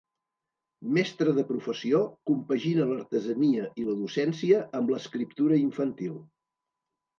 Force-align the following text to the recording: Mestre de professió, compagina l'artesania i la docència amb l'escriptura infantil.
Mestre 0.97 1.33
de 1.39 1.43
professió, 1.49 1.99
compagina 2.31 2.87
l'artesania 2.93 3.69
i 3.83 3.87
la 3.91 3.97
docència 4.01 4.65
amb 4.81 4.93
l'escriptura 4.97 5.63
infantil. 5.69 6.19